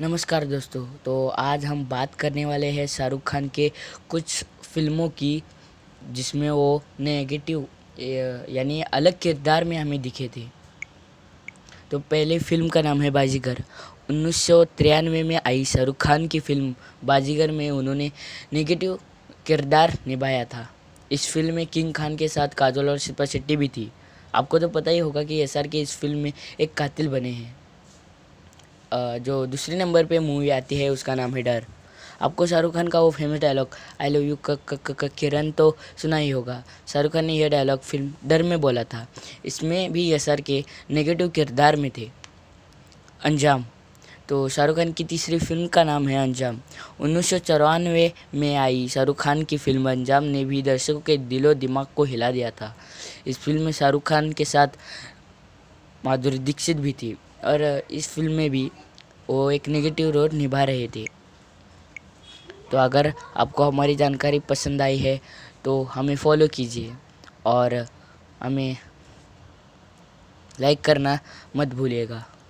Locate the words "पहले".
12.00-12.38